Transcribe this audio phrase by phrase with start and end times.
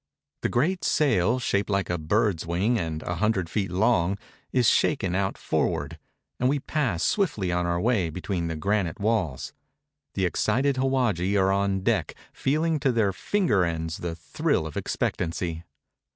[0.41, 4.17] The great sail, shaped like a bird's wing, and a hundred feet long,
[4.51, 5.99] is shaken out forward,
[6.39, 9.53] and we pass swiftly on our way between the granite walls.
[10.15, 15.65] The excited howadji are on deck feeHng to their finger ends the thrill of expectancy.